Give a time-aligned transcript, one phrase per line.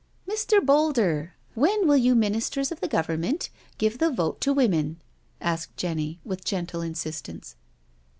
[0.27, 0.59] "Mr.
[0.65, 4.99] Boulder, when will you Ministers of the Government give the Vote to Women?"
[5.39, 7.55] asked Jenny, with gentle insistence.